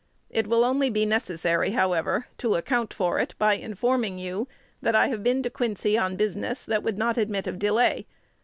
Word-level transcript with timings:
It 0.31 0.47
will 0.47 0.63
only 0.63 0.89
be 0.89 1.05
necessary, 1.05 1.73
however, 1.73 2.25
to 2.39 2.55
account 2.55 2.91
for 2.91 3.19
it 3.19 3.35
by 3.37 3.53
informing 3.53 4.17
you 4.17 4.47
that 4.81 4.95
I 4.95 5.09
have 5.09 5.21
been 5.21 5.43
to 5.43 5.49
Quincy 5.51 5.95
on 5.95 6.15
business 6.15 6.65
that 6.65 6.81
would 6.81 6.97
not 6.97 7.19
admit 7.19 7.45
of 7.45 7.59
delay. 7.59 8.07